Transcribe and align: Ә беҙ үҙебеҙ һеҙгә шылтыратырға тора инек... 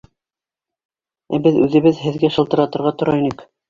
Ә 1.35 1.41
беҙ 1.45 1.61
үҙебеҙ 1.69 2.03
һеҙгә 2.09 2.35
шылтыратырға 2.41 2.99
тора 3.01 3.21
инек... 3.25 3.51